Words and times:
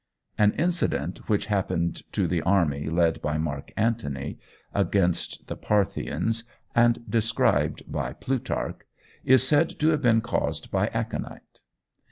An 0.35 0.53
incident 0.53 1.29
which 1.29 1.45
happened 1.45 2.11
to 2.13 2.25
the 2.25 2.41
army 2.41 2.89
led 2.89 3.21
by 3.21 3.37
Mark 3.37 3.71
Antony 3.77 4.39
against 4.73 5.45
the 5.45 5.55
Parthians, 5.55 6.43
and 6.73 7.03
described 7.07 7.83
by 7.87 8.13
Plutarch, 8.13 8.81
is 9.23 9.45
said 9.47 9.77
to 9.77 9.89
have 9.89 10.01
been 10.01 10.21
caused 10.21 10.71
by 10.71 10.87
aconite. 10.87 11.59